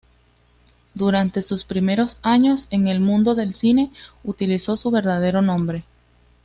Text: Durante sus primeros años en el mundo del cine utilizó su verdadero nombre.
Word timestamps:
Durante 0.95 1.43
sus 1.43 1.63
primeros 1.63 2.17
años 2.23 2.65
en 2.71 2.87
el 2.87 3.01
mundo 3.01 3.35
del 3.35 3.53
cine 3.53 3.91
utilizó 4.23 4.75
su 4.75 4.89
verdadero 4.89 5.43
nombre. 5.43 5.83